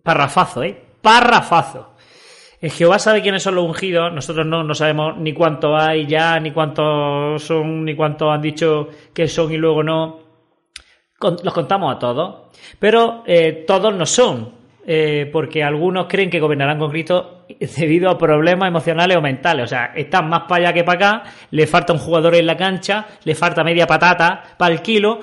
Parrafazo, 0.04 0.64
¿eh? 0.64 0.98
Parrafazo. 1.02 1.91
Jehová 2.70 3.00
sabe 3.00 3.24
quiénes 3.24 3.42
son 3.42 3.56
los 3.56 3.66
ungidos, 3.66 4.14
nosotros 4.14 4.46
no, 4.46 4.64
no 4.64 4.76
sabemos 4.76 5.18
ni 5.18 5.34
cuánto 5.34 5.76
hay 5.76 6.06
ya, 6.06 6.40
ni 6.40 6.52
cuántos 6.52 7.42
son, 7.42 7.84
ni 7.84 7.96
cuántos 7.96 8.32
han 8.32 8.42
dicho 8.42 8.88
que 9.14 9.28
son 9.28 9.52
y 9.52 9.58
luego 9.58 9.82
no. 9.82 10.20
los 11.20 11.54
contamos 11.54 11.96
a 11.96 11.98
todos, 11.98 12.52
pero 12.78 13.24
eh, 13.26 13.64
todos 13.66 13.96
no 13.96 14.06
son 14.06 14.62
eh, 14.86 15.28
porque 15.32 15.64
algunos 15.64 16.06
creen 16.08 16.30
que 16.30 16.40
gobernarán 16.40 16.78
con 16.78 16.92
Cristo 16.92 17.46
debido 17.78 18.12
a 18.12 18.18
problemas 18.18 18.68
emocionales 18.68 19.18
o 19.18 19.22
mentales. 19.22 19.64
O 19.66 19.68
sea, 19.68 19.94
están 19.96 20.30
más 20.30 20.44
para 20.44 20.66
allá 20.66 20.74
que 20.74 20.84
para 20.84 20.98
acá, 21.20 21.32
le 21.50 21.66
falta 21.66 21.94
un 21.94 22.00
jugador 22.00 22.36
en 22.36 22.46
la 22.46 22.58
cancha, 22.58 23.08
le 23.24 23.34
falta 23.34 23.64
media 23.64 23.88
patata 23.88 24.56
para 24.58 24.72
el 24.72 24.84
kilo 24.84 25.20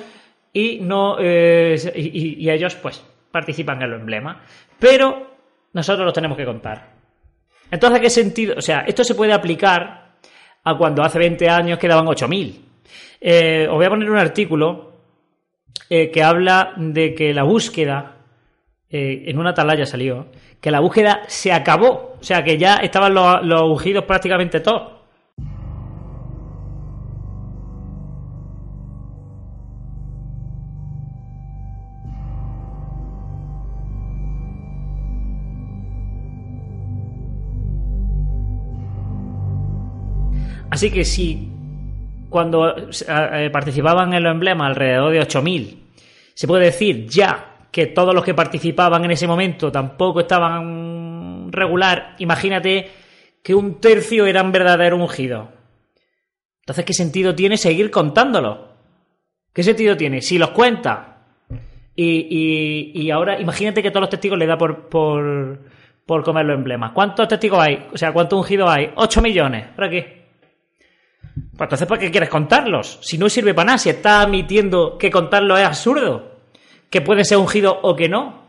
y 0.53 0.81
no 0.81 1.19
eh, 1.21 1.77
y 1.95 2.51
ellos 2.51 2.75
pues 2.77 3.05
participan 3.31 3.81
en 3.81 3.91
los 3.91 4.01
emblemas. 4.01 4.39
Pero 4.79 5.37
nosotros 5.73 6.05
los 6.05 6.15
tenemos 6.15 6.37
que 6.37 6.45
contar. 6.45 6.98
Entonces, 7.71 8.01
¿qué 8.01 8.11
sentido? 8.11 8.55
O 8.57 8.63
sea, 8.63 8.81
esto 8.81 9.05
se 9.05 9.15
puede 9.15 9.33
aplicar 9.33 10.17
a 10.65 10.77
cuando 10.77 11.03
hace 11.03 11.19
20 11.19 11.49
años 11.49 11.79
quedaban 11.79 12.07
8.000. 12.07 12.55
Eh, 13.21 13.67
os 13.69 13.75
voy 13.75 13.87
a 13.87 13.91
poner 13.91 14.11
un 14.11 14.19
artículo 14.19 14.93
eh, 15.91 16.11
que 16.11 16.23
habla 16.23 16.75
de 16.77 17.15
que 17.15 17.33
la 17.33 17.43
búsqueda, 17.43 18.17
eh, 18.91 19.25
en 19.27 19.39
una 19.39 19.51
atalaya 19.51 19.87
salió, 19.87 20.29
que 20.61 20.71
la 20.71 20.81
búsqueda 20.81 21.23
se 21.27 21.53
acabó. 21.53 22.17
O 22.21 22.23
sea, 22.23 22.43
que 22.43 22.59
ya 22.59 22.77
estaban 22.77 23.15
los, 23.15 23.43
los 23.45 24.05
prácticamente 24.05 24.61
todos. 24.61 24.98
Así 40.71 40.91
que 40.91 41.05
si 41.05 41.49
cuando 42.29 42.77
eh, 42.77 43.51
participaban 43.51 44.13
en 44.13 44.23
los 44.23 44.33
emblemas 44.33 44.69
alrededor 44.69 45.13
de 45.13 45.21
8.000, 45.21 45.79
se 46.35 46.47
puede 46.47 46.67
decir 46.67 47.07
ya 47.09 47.57
que 47.71 47.87
todos 47.87 48.15
los 48.15 48.25
que 48.25 48.35
participaban 48.35 49.05
en 49.05 49.13
ese 49.13 49.27
momento 49.27 49.73
tampoco 49.73 50.21
estaban 50.21 51.51
regular, 51.51 52.17
imagínate 52.19 52.91
que 53.43 53.55
un 53.55 53.81
tercio 53.81 54.27
eran 54.27 54.53
verdaderos 54.53 55.01
ungidos. 55.01 55.49
Entonces, 56.61 56.85
¿qué 56.85 56.93
sentido 56.93 57.35
tiene 57.35 57.57
seguir 57.57 57.91
contándolo? 57.91 58.69
¿Qué 59.53 59.63
sentido 59.63 59.97
tiene? 59.97 60.21
Si 60.21 60.39
los 60.39 60.51
cuenta 60.51 61.19
y, 61.97 62.93
y, 62.95 63.11
ahora 63.11 63.41
imagínate 63.41 63.83
que 63.83 63.91
todos 63.91 64.03
los 64.03 64.11
testigos 64.11 64.39
le 64.39 64.47
da 64.47 64.57
por, 64.57 64.89
por, 64.89 65.59
por 66.07 66.23
comer 66.23 66.47
los 66.47 66.57
emblemas. 66.57 66.93
¿Cuántos 66.93 67.27
testigos 67.27 67.59
hay? 67.59 67.87
O 67.93 67.99
sea, 67.99 68.13
¿cuántos 68.13 68.39
ungidos 68.39 68.71
hay? 68.71 68.93
8 68.95 69.21
millones. 69.21 69.67
¿Para 69.75 69.91
qué? 69.91 70.18
Pues 71.59 71.67
entonces, 71.67 71.89
¿para 71.89 72.01
qué 72.01 72.13
quieres 72.13 72.29
contarlos? 72.29 73.01
Si 73.03 73.19
no 73.19 73.29
sirve 73.29 73.53
para 73.53 73.67
nada, 73.67 73.79
si 73.79 73.91
está 73.91 74.21
admitiendo 74.21 74.97
que 74.97 75.11
contarlo 75.11 75.59
es 75.59 75.67
absurdo, 75.67 76.37
que 76.89 77.01
puede 77.01 77.25
ser 77.25 77.39
ungido 77.39 77.81
o 77.83 77.97
que 77.97 78.09
no. 78.09 78.45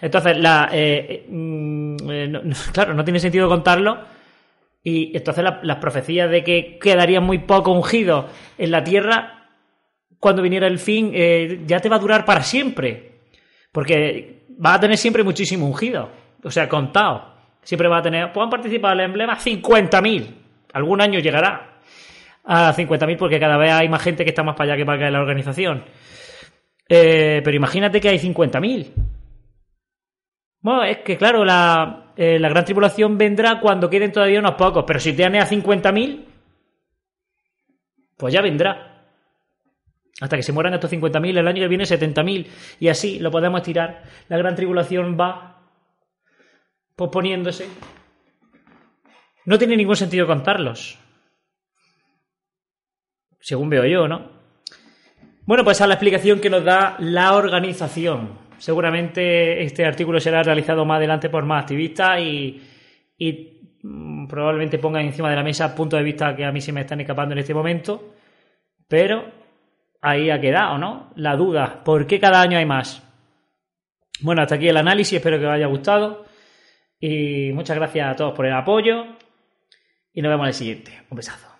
Entonces, 0.00 0.38
la, 0.38 0.70
eh, 0.72 1.26
mm, 1.28 1.96
eh, 2.08 2.32
claro, 2.72 2.94
no 2.94 3.04
tiene 3.04 3.20
sentido 3.20 3.50
contarlo. 3.50 3.98
Y 4.82 5.14
entonces 5.14 5.44
las 5.62 5.76
profecías 5.76 6.30
de 6.30 6.42
que 6.42 6.78
quedaría 6.78 7.20
muy 7.20 7.40
poco 7.40 7.70
ungido 7.70 8.28
en 8.56 8.70
la 8.70 8.82
tierra 8.82 9.50
cuando 10.18 10.40
viniera 10.40 10.66
el 10.66 10.78
fin, 10.78 11.10
eh, 11.12 11.64
ya 11.66 11.80
te 11.80 11.90
va 11.90 11.96
a 11.96 11.98
durar 11.98 12.24
para 12.24 12.42
siempre. 12.42 13.12
Porque 13.72 14.46
va 14.64 14.72
a 14.72 14.80
tener 14.80 14.96
siempre 14.96 15.22
muchísimo 15.22 15.66
ungido. 15.66 16.08
O 16.42 16.50
sea, 16.50 16.66
contado. 16.66 17.34
Siempre 17.62 17.88
va 17.88 17.98
a 17.98 18.02
tener. 18.02 18.32
Puedan 18.32 18.48
participar 18.48 18.94
en 18.94 19.00
el 19.00 19.04
emblema 19.06 19.38
50.000. 19.38 20.28
Algún 20.72 21.02
año 21.02 21.18
llegará 21.20 21.73
a 22.44 22.74
50.000 22.74 23.16
porque 23.16 23.40
cada 23.40 23.56
vez 23.56 23.72
hay 23.72 23.88
más 23.88 24.02
gente 24.02 24.24
que 24.24 24.30
está 24.30 24.42
más 24.42 24.54
para 24.54 24.72
allá 24.72 24.76
que 24.76 24.86
para 24.86 24.98
acá 24.98 25.06
en 25.06 25.12
la 25.14 25.20
organización. 25.20 25.84
Eh, 26.88 27.40
pero 27.42 27.56
imagínate 27.56 28.00
que 28.00 28.10
hay 28.10 28.18
50.000. 28.18 28.92
Bueno, 30.60 30.84
es 30.84 30.98
que 30.98 31.16
claro, 31.16 31.44
la, 31.44 32.12
eh, 32.16 32.38
la, 32.38 32.48
gran 32.48 32.64
tribulación 32.64 33.18
vendrá 33.18 33.60
cuando 33.60 33.88
queden 33.88 34.12
todavía 34.12 34.40
unos 34.40 34.54
pocos, 34.54 34.84
pero 34.86 35.00
si 35.00 35.14
te 35.14 35.24
a 35.24 35.30
50.000, 35.30 36.24
pues 38.16 38.32
ya 38.32 38.40
vendrá. 38.40 38.90
Hasta 40.20 40.36
que 40.36 40.42
se 40.42 40.52
mueran 40.52 40.74
estos 40.74 40.92
50.000, 40.92 41.38
el 41.38 41.48
año 41.48 41.62
que 41.62 41.68
viene 41.68 41.84
70.000, 41.84 42.46
y 42.78 42.88
así 42.88 43.18
lo 43.18 43.30
podemos 43.30 43.62
tirar. 43.62 44.04
La 44.28 44.38
gran 44.38 44.54
tribulación 44.54 45.18
va 45.18 45.60
posponiéndose. 46.94 47.66
No 49.46 49.58
tiene 49.58 49.76
ningún 49.76 49.96
sentido 49.96 50.26
contarlos 50.26 50.98
según 53.44 53.68
veo 53.68 53.84
yo, 53.84 54.08
¿no? 54.08 54.30
Bueno, 55.44 55.64
pues 55.64 55.78
a 55.82 55.86
la 55.86 55.94
explicación 55.94 56.40
que 56.40 56.48
nos 56.48 56.64
da 56.64 56.96
la 56.98 57.34
organización. 57.34 58.38
Seguramente 58.56 59.62
este 59.62 59.84
artículo 59.84 60.18
será 60.18 60.42
realizado 60.42 60.86
más 60.86 60.96
adelante 60.96 61.28
por 61.28 61.44
más 61.44 61.64
activistas 61.64 62.18
y, 62.20 62.62
mm, 63.82 64.26
probablemente 64.28 64.78
pongan 64.78 65.04
encima 65.04 65.28
de 65.28 65.36
la 65.36 65.42
mesa 65.42 65.74
puntos 65.74 65.98
de 65.98 66.04
vista 66.04 66.34
que 66.34 66.46
a 66.46 66.52
mí 66.52 66.62
se 66.62 66.72
me 66.72 66.80
están 66.80 67.02
escapando 67.02 67.34
en 67.34 67.40
este 67.40 67.52
momento. 67.52 68.14
Pero 68.88 69.30
ahí 70.00 70.30
ha 70.30 70.40
quedado, 70.40 70.78
¿no? 70.78 71.12
La 71.16 71.36
duda. 71.36 71.84
¿Por 71.84 72.06
qué 72.06 72.18
cada 72.18 72.40
año 72.40 72.56
hay 72.56 72.64
más? 72.64 73.02
Bueno, 74.20 74.40
hasta 74.40 74.54
aquí 74.54 74.68
el 74.68 74.76
análisis. 74.78 75.18
Espero 75.18 75.38
que 75.38 75.44
os 75.44 75.52
haya 75.52 75.66
gustado. 75.66 76.24
Y 76.98 77.52
muchas 77.52 77.76
gracias 77.76 78.08
a 78.10 78.16
todos 78.16 78.32
por 78.32 78.46
el 78.46 78.54
apoyo. 78.54 79.04
Y 80.14 80.22
nos 80.22 80.30
vemos 80.30 80.44
en 80.44 80.48
el 80.48 80.54
siguiente. 80.54 81.02
Un 81.10 81.16
besazo. 81.18 81.53